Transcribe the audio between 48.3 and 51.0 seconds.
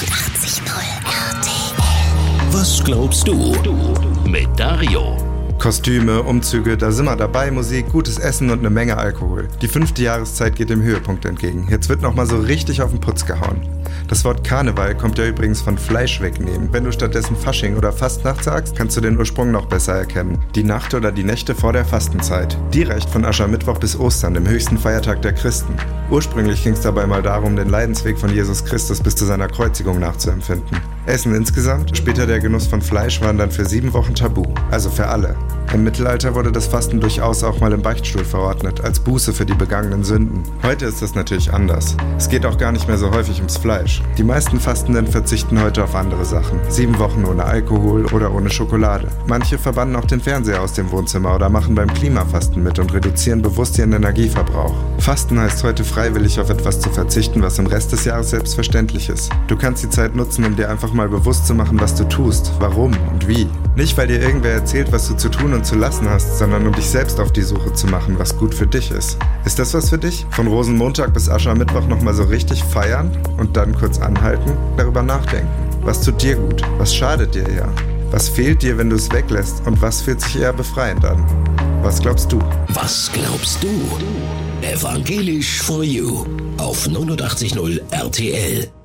ohne Schokolade. Manche verbannen auch den Fernseher aus dem